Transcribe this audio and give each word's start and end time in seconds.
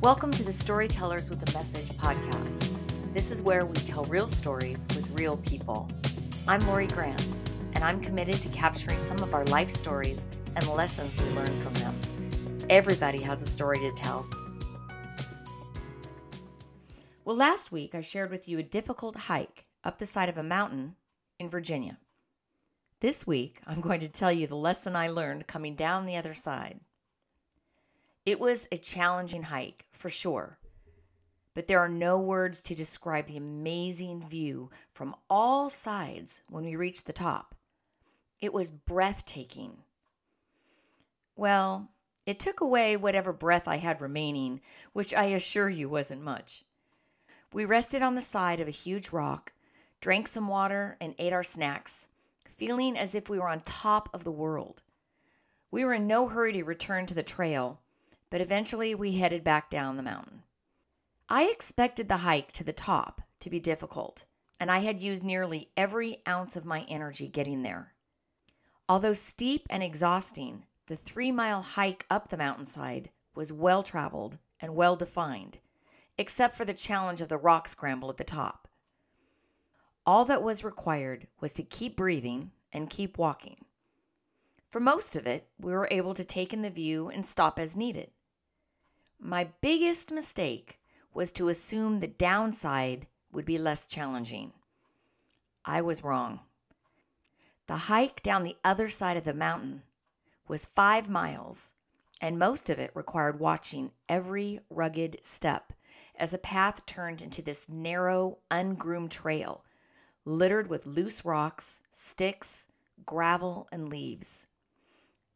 Welcome 0.00 0.30
to 0.30 0.44
the 0.44 0.52
Storytellers 0.52 1.28
with 1.28 1.42
a 1.50 1.52
Message 1.58 1.88
podcast. 1.96 2.72
This 3.12 3.32
is 3.32 3.42
where 3.42 3.66
we 3.66 3.74
tell 3.74 4.04
real 4.04 4.28
stories 4.28 4.86
with 4.94 5.10
real 5.18 5.38
people. 5.38 5.90
I'm 6.46 6.60
Lori 6.68 6.86
Grant, 6.86 7.20
and 7.72 7.82
I'm 7.82 8.00
committed 8.00 8.40
to 8.42 8.48
capturing 8.50 9.02
some 9.02 9.18
of 9.24 9.34
our 9.34 9.44
life 9.46 9.68
stories 9.68 10.28
and 10.54 10.68
lessons 10.68 11.20
we 11.20 11.28
learn 11.30 11.60
from 11.60 11.74
them. 11.74 11.98
Everybody 12.70 13.20
has 13.22 13.42
a 13.42 13.46
story 13.46 13.80
to 13.80 13.90
tell. 13.90 14.24
Well, 17.24 17.36
last 17.36 17.72
week 17.72 17.96
I 17.96 18.00
shared 18.00 18.30
with 18.30 18.46
you 18.46 18.60
a 18.60 18.62
difficult 18.62 19.16
hike 19.16 19.64
up 19.82 19.98
the 19.98 20.06
side 20.06 20.28
of 20.28 20.38
a 20.38 20.44
mountain 20.44 20.94
in 21.40 21.48
Virginia. 21.48 21.98
This 23.00 23.26
week 23.26 23.60
I'm 23.66 23.80
going 23.80 23.98
to 23.98 24.08
tell 24.08 24.30
you 24.30 24.46
the 24.46 24.54
lesson 24.54 24.94
I 24.94 25.08
learned 25.08 25.48
coming 25.48 25.74
down 25.74 26.06
the 26.06 26.16
other 26.16 26.34
side. 26.34 26.78
It 28.28 28.38
was 28.38 28.68
a 28.70 28.76
challenging 28.76 29.44
hike, 29.44 29.86
for 29.90 30.10
sure, 30.10 30.58
but 31.54 31.66
there 31.66 31.78
are 31.78 31.88
no 31.88 32.18
words 32.18 32.60
to 32.60 32.74
describe 32.74 33.24
the 33.24 33.38
amazing 33.38 34.20
view 34.28 34.68
from 34.92 35.16
all 35.30 35.70
sides 35.70 36.42
when 36.50 36.62
we 36.66 36.76
reached 36.76 37.06
the 37.06 37.14
top. 37.14 37.54
It 38.38 38.52
was 38.52 38.70
breathtaking. 38.70 39.78
Well, 41.36 41.88
it 42.26 42.38
took 42.38 42.60
away 42.60 42.98
whatever 42.98 43.32
breath 43.32 43.66
I 43.66 43.76
had 43.76 44.02
remaining, 44.02 44.60
which 44.92 45.14
I 45.14 45.24
assure 45.28 45.70
you 45.70 45.88
wasn't 45.88 46.20
much. 46.20 46.64
We 47.54 47.64
rested 47.64 48.02
on 48.02 48.14
the 48.14 48.20
side 48.20 48.60
of 48.60 48.68
a 48.68 48.82
huge 48.84 49.08
rock, 49.08 49.54
drank 50.02 50.28
some 50.28 50.48
water, 50.48 50.98
and 51.00 51.14
ate 51.18 51.32
our 51.32 51.42
snacks, 51.42 52.08
feeling 52.46 52.94
as 52.94 53.14
if 53.14 53.30
we 53.30 53.38
were 53.38 53.48
on 53.48 53.60
top 53.60 54.10
of 54.12 54.24
the 54.24 54.30
world. 54.30 54.82
We 55.70 55.82
were 55.82 55.94
in 55.94 56.06
no 56.06 56.28
hurry 56.28 56.52
to 56.52 56.62
return 56.62 57.06
to 57.06 57.14
the 57.14 57.22
trail 57.22 57.80
but 58.30 58.40
eventually 58.40 58.94
we 58.94 59.16
headed 59.16 59.44
back 59.44 59.70
down 59.70 59.96
the 59.96 60.02
mountain. 60.02 60.42
I 61.28 61.44
expected 61.44 62.08
the 62.08 62.18
hike 62.18 62.52
to 62.52 62.64
the 62.64 62.72
top 62.72 63.22
to 63.40 63.50
be 63.50 63.60
difficult, 63.60 64.24
and 64.58 64.70
I 64.70 64.80
had 64.80 65.00
used 65.00 65.22
nearly 65.22 65.70
every 65.76 66.22
ounce 66.26 66.56
of 66.56 66.64
my 66.64 66.86
energy 66.88 67.28
getting 67.28 67.62
there. 67.62 67.92
Although 68.88 69.12
steep 69.12 69.66
and 69.68 69.82
exhausting, 69.82 70.64
the 70.86 70.96
three 70.96 71.30
mile 71.30 71.60
hike 71.60 72.06
up 72.10 72.28
the 72.28 72.38
mountainside 72.38 73.10
was 73.34 73.52
well 73.52 73.82
traveled 73.82 74.38
and 74.60 74.74
well 74.74 74.96
defined, 74.96 75.58
except 76.16 76.54
for 76.56 76.64
the 76.64 76.74
challenge 76.74 77.20
of 77.20 77.28
the 77.28 77.36
rock 77.36 77.68
scramble 77.68 78.08
at 78.08 78.16
the 78.16 78.24
top. 78.24 78.68
All 80.06 80.24
that 80.24 80.42
was 80.42 80.64
required 80.64 81.26
was 81.40 81.52
to 81.52 81.62
keep 81.62 81.94
breathing 81.94 82.52
and 82.72 82.88
keep 82.88 83.18
walking. 83.18 83.58
For 84.70 84.80
most 84.80 85.16
of 85.16 85.26
it, 85.26 85.46
we 85.58 85.72
were 85.72 85.88
able 85.90 86.14
to 86.14 86.24
take 86.24 86.52
in 86.54 86.62
the 86.62 86.70
view 86.70 87.08
and 87.08 87.24
stop 87.24 87.58
as 87.58 87.76
needed. 87.76 88.10
My 89.20 89.48
biggest 89.60 90.12
mistake 90.12 90.78
was 91.12 91.32
to 91.32 91.48
assume 91.48 92.00
the 92.00 92.06
downside 92.06 93.06
would 93.32 93.44
be 93.44 93.58
less 93.58 93.86
challenging. 93.86 94.52
I 95.64 95.82
was 95.82 96.04
wrong. 96.04 96.40
The 97.66 97.76
hike 97.76 98.22
down 98.22 98.44
the 98.44 98.56
other 98.64 98.88
side 98.88 99.16
of 99.16 99.24
the 99.24 99.34
mountain 99.34 99.82
was 100.46 100.64
five 100.64 101.10
miles, 101.10 101.74
and 102.20 102.38
most 102.38 102.70
of 102.70 102.78
it 102.78 102.92
required 102.94 103.38
watching 103.40 103.90
every 104.08 104.60
rugged 104.70 105.18
step 105.22 105.72
as 106.16 106.30
the 106.30 106.38
path 106.38 106.86
turned 106.86 107.20
into 107.20 107.42
this 107.42 107.68
narrow, 107.68 108.38
ungroomed 108.50 109.10
trail 109.10 109.64
littered 110.24 110.68
with 110.68 110.86
loose 110.86 111.24
rocks, 111.24 111.80
sticks, 111.90 112.68
gravel, 113.06 113.66
and 113.72 113.88
leaves. 113.88 114.46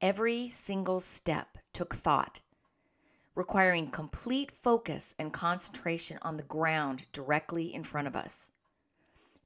Every 0.00 0.48
single 0.48 1.00
step 1.00 1.58
took 1.72 1.94
thought 1.94 2.40
requiring 3.36 3.88
complete 3.88 4.50
focus 4.50 5.14
and 5.18 5.32
concentration 5.32 6.18
on 6.22 6.38
the 6.38 6.42
ground 6.42 7.06
directly 7.12 7.72
in 7.72 7.84
front 7.84 8.08
of 8.08 8.16
us. 8.16 8.50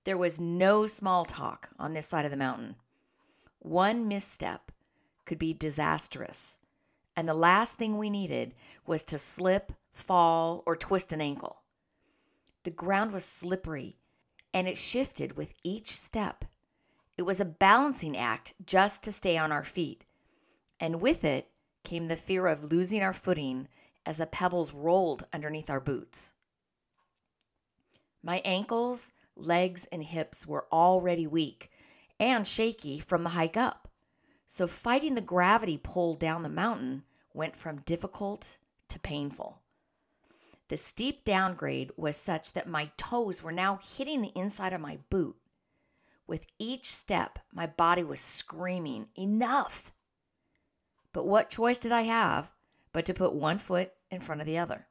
There 0.05 0.17
was 0.17 0.41
no 0.41 0.87
small 0.87 1.27
talk 1.27 1.71
on 1.79 1.93
this 1.93 2.07
side 2.07 2.25
of 2.25 2.31
the 2.31 2.37
mountain. 2.37 2.77
One 3.59 4.09
misstep 4.09 4.73
could 5.27 5.39
be 5.39 5.53
disastrous, 5.53 6.61
and 7.17 7.29
the 7.29 7.35
last 7.35 7.75
thing 7.75 7.99
we 7.99 8.09
needed 8.09 8.55
was 8.87 9.03
to 9.05 9.19
slip, 9.19 9.73
fall, 9.93 10.63
or 10.65 10.77
twist 10.77 11.13
an 11.13 11.21
ankle. 11.21 11.63
The 12.63 12.71
ground 12.71 13.13
was 13.13 13.25
slippery, 13.25 13.97
and 14.55 14.69
it 14.69 14.79
shifted 14.79 15.37
with 15.37 15.53
each 15.65 15.89
step. 15.89 16.45
It 17.19 17.23
was 17.23 17.41
a 17.41 17.45
balancing 17.45 18.17
act 18.17 18.55
just 18.65 19.03
to 19.03 19.13
stay 19.13 19.37
on 19.37 19.53
our 19.53 19.65
feet, 19.65 20.05
and 20.79 21.01
with 21.01 21.25
it 21.25 21.49
came 21.83 22.09
the 22.09 22.17
fear 22.17 22.47
of 22.47 22.71
losing 22.71 23.03
our 23.03 23.13
footing 23.13 23.69
as 24.07 24.19
the 24.19 24.27
pebbles 24.27 24.73
rolled 24.73 25.25
underneath 25.33 25.71
our 25.71 25.81
boots. 25.81 26.35
My 28.23 28.43
ankles, 28.45 29.13
legs, 29.37 29.87
and 29.91 30.05
hips 30.05 30.47
were 30.47 30.67
already 30.73 31.27
weak 31.27 31.71
and 32.19 32.47
shaky 32.47 32.99
from 32.99 33.25
the 33.25 33.31
hike 33.31 33.57
up, 33.57 33.89
so 34.47 34.67
fighting 34.67 35.15
the 35.15 35.21
gravity 35.21 35.79
pull 35.79 36.15
down 36.15 36.43
the 36.43 36.49
mountain 36.49 37.05
went 37.33 37.57
from 37.57 37.81
difficult 37.81 38.59
to 38.89 38.99
painful. 38.99 39.63
The 40.69 40.77
steep 40.77 41.25
downgrade 41.25 41.91
was 41.97 42.17
such 42.17 42.53
that 42.53 42.69
my 42.69 42.91
toes 42.97 43.43
were 43.43 43.53
now 43.53 43.81
hitting 43.83 44.23
the 44.23 44.33
inside 44.37 44.73
of 44.73 44.81
my 44.81 44.99
boot. 45.09 45.37
With 46.27 46.47
each 46.59 46.85
step, 46.85 47.41
my 47.53 47.67
body 47.67 48.05
was 48.05 48.21
screaming, 48.21 49.09
Enough! 49.19 49.93
But 51.13 51.27
what 51.27 51.51
choice 51.51 51.79
did 51.79 51.91
I 51.91 52.03
have 52.03 52.53
but 52.93 53.05
to 53.07 53.15
put 53.15 53.35
one 53.35 53.59
foot 53.59 53.93
in 54.11 54.21
front 54.21 54.41
of 54.41 54.47
the 54.47 54.59
other. 54.59 54.87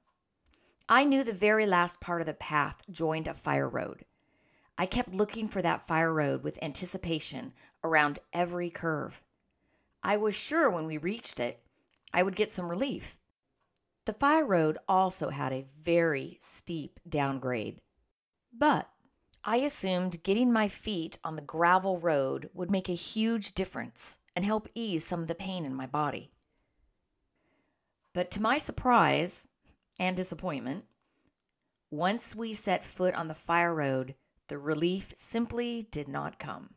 I 0.87 1.03
knew 1.03 1.23
the 1.23 1.33
very 1.33 1.65
last 1.65 1.99
part 1.99 2.21
of 2.21 2.27
the 2.27 2.33
path 2.33 2.83
joined 2.89 3.27
a 3.27 3.33
fire 3.33 3.69
road. 3.69 4.05
I 4.77 4.85
kept 4.85 5.13
looking 5.13 5.47
for 5.47 5.61
that 5.61 5.85
fire 5.85 6.13
road 6.13 6.43
with 6.43 6.57
anticipation 6.63 7.53
around 7.83 8.19
every 8.33 8.69
curve. 8.69 9.21
I 10.01 10.17
was 10.17 10.35
sure 10.35 10.69
when 10.69 10.85
we 10.85 10.97
reached 10.97 11.39
it, 11.39 11.61
I 12.13 12.23
would 12.23 12.35
get 12.35 12.49
some 12.49 12.69
relief. 12.69 13.17
The 14.05 14.13
fire 14.13 14.45
road 14.45 14.77
also 14.88 15.29
had 15.29 15.51
a 15.51 15.65
very 15.81 16.38
steep 16.39 16.99
downgrade. 17.07 17.81
But 18.51 18.88
I 19.43 19.57
assumed 19.57 20.23
getting 20.23 20.51
my 20.51 20.67
feet 20.67 21.19
on 21.23 21.35
the 21.35 21.41
gravel 21.41 21.99
road 21.99 22.49
would 22.53 22.71
make 22.71 22.89
a 22.89 22.93
huge 22.93 23.53
difference 23.53 24.19
and 24.35 24.43
help 24.43 24.67
ease 24.73 25.05
some 25.05 25.21
of 25.21 25.27
the 25.27 25.35
pain 25.35 25.65
in 25.65 25.75
my 25.75 25.85
body. 25.85 26.31
But 28.13 28.31
to 28.31 28.41
my 28.41 28.57
surprise 28.57 29.47
and 29.99 30.15
disappointment, 30.17 30.85
once 31.91 32.35
we 32.35 32.53
set 32.53 32.83
foot 32.83 33.13
on 33.15 33.27
the 33.27 33.33
fire 33.33 33.73
road, 33.73 34.15
the 34.47 34.57
relief 34.57 35.13
simply 35.15 35.87
did 35.91 36.07
not 36.07 36.39
come. 36.39 36.73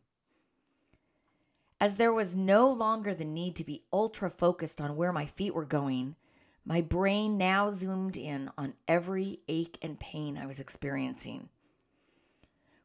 As 1.80 1.96
there 1.96 2.12
was 2.12 2.36
no 2.36 2.70
longer 2.70 3.12
the 3.12 3.24
need 3.24 3.56
to 3.56 3.64
be 3.64 3.82
ultra 3.92 4.30
focused 4.30 4.80
on 4.80 4.96
where 4.96 5.12
my 5.12 5.26
feet 5.26 5.54
were 5.54 5.64
going, 5.64 6.16
my 6.64 6.80
brain 6.80 7.36
now 7.36 7.68
zoomed 7.70 8.16
in 8.16 8.50
on 8.56 8.74
every 8.86 9.40
ache 9.48 9.78
and 9.82 9.98
pain 9.98 10.38
I 10.38 10.46
was 10.46 10.60
experiencing. 10.60 11.48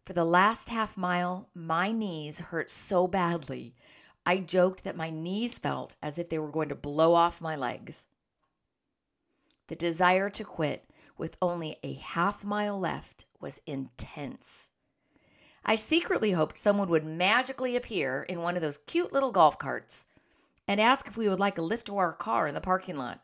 For 0.04 0.14
the 0.14 0.26
last 0.26 0.70
half 0.70 0.98
mile, 0.98 1.50
my 1.54 1.92
knees 1.92 2.40
hurt 2.40 2.72
so 2.72 3.08
badly, 3.08 3.76
I 4.26 4.38
joked 4.38 4.84
that 4.84 4.96
my 4.96 5.10
knees 5.10 5.60
felt 5.60 5.96
as 6.02 6.18
if 6.18 6.30
they 6.30 6.40
were 6.40 6.52
going 6.52 6.70
to 6.70 6.76
blow 6.76 7.14
off 7.14 7.40
my 7.40 7.56
legs. 7.56 8.06
The 9.68 9.76
desire 9.76 10.30
to 10.30 10.44
quit 10.44 10.90
with 11.18 11.38
only 11.42 11.78
a 11.84 11.94
half 11.94 12.44
mile 12.44 12.80
left 12.80 13.26
was 13.40 13.62
intense. 13.66 14.72
I 15.66 15.76
secretly 15.76 16.32
hoped 16.32 16.58
someone 16.58 16.90
would 16.90 17.04
magically 17.04 17.76
appear 17.76 18.24
in 18.24 18.42
one 18.42 18.56
of 18.56 18.62
those 18.62 18.80
cute 18.88 19.12
little 19.12 19.32
golf 19.32 19.60
carts 19.60 20.08
and 20.68 20.80
ask 20.80 21.08
if 21.08 21.18
we 21.18 21.28
would 21.28 21.40
like 21.40 21.58
a 21.58 21.62
lift 21.62 21.88
to 21.88 21.98
our 21.98 22.14
car 22.14 22.48
in 22.48 22.56
the 22.56 22.62
parking 22.62 22.96
lot. 22.96 23.22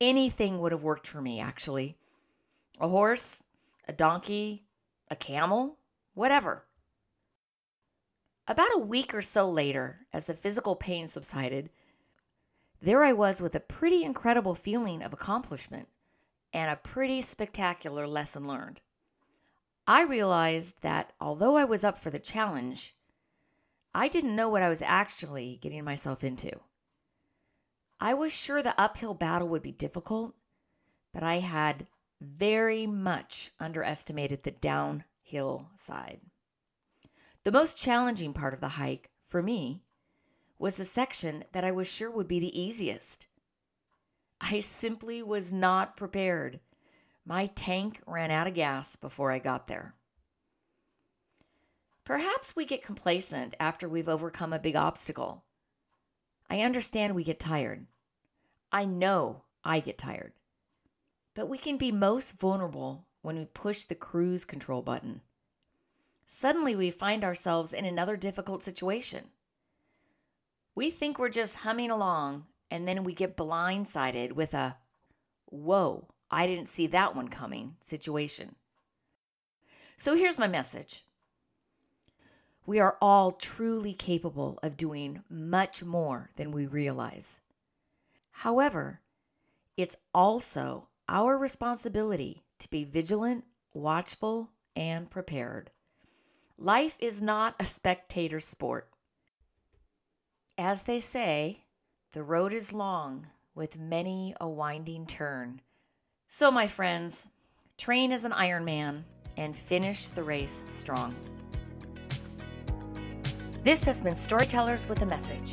Anything 0.00 0.60
would 0.60 0.72
have 0.72 0.82
worked 0.82 1.06
for 1.06 1.22
me, 1.22 1.40
actually. 1.40 1.96
A 2.78 2.88
horse, 2.88 3.42
a 3.88 3.92
donkey, 3.92 4.64
a 5.10 5.16
camel, 5.16 5.78
whatever. 6.12 6.64
About 8.46 8.74
a 8.74 8.78
week 8.78 9.14
or 9.14 9.22
so 9.22 9.48
later, 9.48 10.06
as 10.12 10.26
the 10.26 10.34
physical 10.34 10.76
pain 10.76 11.06
subsided, 11.06 11.70
there 12.80 13.04
I 13.04 13.12
was 13.12 13.40
with 13.40 13.54
a 13.54 13.60
pretty 13.60 14.04
incredible 14.04 14.54
feeling 14.54 15.02
of 15.02 15.12
accomplishment 15.12 15.88
and 16.52 16.70
a 16.70 16.76
pretty 16.76 17.20
spectacular 17.20 18.06
lesson 18.06 18.46
learned. 18.46 18.80
I 19.86 20.02
realized 20.02 20.82
that 20.82 21.12
although 21.20 21.56
I 21.56 21.64
was 21.64 21.84
up 21.84 21.98
for 21.98 22.10
the 22.10 22.18
challenge, 22.18 22.94
I 23.94 24.08
didn't 24.08 24.36
know 24.36 24.48
what 24.48 24.62
I 24.62 24.68
was 24.68 24.82
actually 24.82 25.58
getting 25.62 25.84
myself 25.84 26.24
into. 26.24 26.50
I 28.00 28.14
was 28.14 28.32
sure 28.32 28.62
the 28.62 28.78
uphill 28.78 29.14
battle 29.14 29.48
would 29.48 29.62
be 29.62 29.72
difficult, 29.72 30.34
but 31.14 31.22
I 31.22 31.38
had 31.38 31.86
very 32.20 32.86
much 32.86 33.52
underestimated 33.58 34.42
the 34.42 34.50
downhill 34.50 35.70
side. 35.76 36.20
The 37.44 37.52
most 37.52 37.78
challenging 37.78 38.32
part 38.32 38.54
of 38.54 38.60
the 38.60 38.68
hike, 38.70 39.10
for 39.24 39.42
me, 39.42 39.80
was 40.58 40.76
the 40.76 40.84
section 40.84 41.44
that 41.52 41.64
I 41.64 41.70
was 41.70 41.86
sure 41.86 42.10
would 42.10 42.28
be 42.28 42.40
the 42.40 42.60
easiest. 42.60 43.26
I 44.40 44.60
simply 44.60 45.22
was 45.22 45.52
not 45.52 45.96
prepared. 45.96 46.60
My 47.24 47.46
tank 47.46 48.00
ran 48.06 48.30
out 48.30 48.46
of 48.46 48.54
gas 48.54 48.96
before 48.96 49.32
I 49.32 49.38
got 49.38 49.66
there. 49.66 49.94
Perhaps 52.04 52.54
we 52.54 52.64
get 52.64 52.84
complacent 52.84 53.54
after 53.58 53.88
we've 53.88 54.08
overcome 54.08 54.52
a 54.52 54.60
big 54.60 54.76
obstacle. 54.76 55.42
I 56.48 56.60
understand 56.60 57.14
we 57.14 57.24
get 57.24 57.40
tired. 57.40 57.86
I 58.70 58.84
know 58.84 59.42
I 59.64 59.80
get 59.80 59.98
tired. 59.98 60.32
But 61.34 61.48
we 61.48 61.58
can 61.58 61.76
be 61.76 61.90
most 61.90 62.38
vulnerable 62.38 63.06
when 63.22 63.36
we 63.36 63.44
push 63.46 63.84
the 63.84 63.96
cruise 63.96 64.44
control 64.44 64.82
button. 64.82 65.22
Suddenly, 66.26 66.76
we 66.76 66.90
find 66.90 67.24
ourselves 67.24 67.72
in 67.72 67.84
another 67.84 68.16
difficult 68.16 68.62
situation. 68.62 69.30
We 70.76 70.90
think 70.90 71.18
we're 71.18 71.30
just 71.30 71.60
humming 71.60 71.90
along, 71.90 72.44
and 72.70 72.86
then 72.86 73.02
we 73.02 73.14
get 73.14 73.36
blindsided 73.36 74.32
with 74.32 74.52
a, 74.52 74.76
whoa, 75.46 76.06
I 76.30 76.46
didn't 76.46 76.68
see 76.68 76.86
that 76.88 77.16
one 77.16 77.28
coming 77.28 77.76
situation. 77.80 78.56
So 79.96 80.14
here's 80.14 80.38
my 80.38 80.46
message 80.46 81.02
we 82.66 82.78
are 82.78 82.98
all 83.00 83.32
truly 83.32 83.94
capable 83.94 84.58
of 84.62 84.76
doing 84.76 85.22
much 85.30 85.82
more 85.82 86.30
than 86.36 86.52
we 86.52 86.66
realize. 86.66 87.40
However, 88.30 89.00
it's 89.78 89.96
also 90.12 90.84
our 91.08 91.38
responsibility 91.38 92.42
to 92.58 92.68
be 92.68 92.84
vigilant, 92.84 93.44
watchful, 93.72 94.50
and 94.74 95.08
prepared. 95.08 95.70
Life 96.58 96.98
is 97.00 97.22
not 97.22 97.54
a 97.58 97.64
spectator 97.64 98.40
sport. 98.40 98.90
As 100.58 100.84
they 100.84 101.00
say, 101.00 101.64
the 102.12 102.22
road 102.22 102.54
is 102.54 102.72
long 102.72 103.26
with 103.54 103.78
many 103.78 104.34
a 104.40 104.48
winding 104.48 105.04
turn. 105.04 105.60
So, 106.28 106.50
my 106.50 106.66
friends, 106.66 107.28
train 107.76 108.10
as 108.10 108.24
an 108.24 108.32
Ironman 108.32 109.02
and 109.36 109.54
finish 109.54 110.08
the 110.08 110.22
race 110.22 110.64
strong. 110.66 111.14
This 113.62 113.84
has 113.84 114.00
been 114.00 114.14
Storytellers 114.14 114.88
with 114.88 115.02
a 115.02 115.06
Message. 115.06 115.52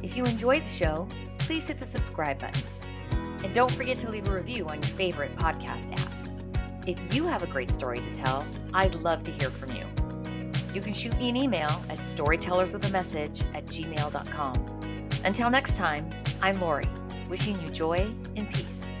If 0.00 0.16
you 0.16 0.24
enjoyed 0.26 0.62
the 0.62 0.68
show, 0.68 1.08
please 1.38 1.66
hit 1.66 1.78
the 1.78 1.84
subscribe 1.84 2.38
button. 2.38 2.62
And 3.42 3.52
don't 3.52 3.72
forget 3.72 3.98
to 3.98 4.10
leave 4.10 4.28
a 4.28 4.32
review 4.32 4.68
on 4.68 4.76
your 4.76 4.92
favorite 4.92 5.34
podcast 5.34 5.92
app. 5.92 6.86
If 6.86 7.12
you 7.12 7.26
have 7.26 7.42
a 7.42 7.48
great 7.48 7.70
story 7.70 7.98
to 7.98 8.12
tell, 8.12 8.46
I'd 8.72 8.94
love 8.94 9.24
to 9.24 9.32
hear 9.32 9.50
from 9.50 9.74
you. 9.74 10.03
You 10.74 10.80
can 10.80 10.92
shoot 10.92 11.16
me 11.18 11.28
an 11.28 11.36
email 11.36 11.70
at 11.88 11.98
storytellerswithamessage 11.98 13.44
at 13.54 13.64
gmail.com. 13.66 14.54
Until 15.24 15.48
next 15.48 15.76
time, 15.76 16.10
I'm 16.42 16.60
Lori, 16.60 16.84
wishing 17.28 17.60
you 17.62 17.68
joy 17.68 18.10
and 18.34 18.52
peace. 18.52 18.92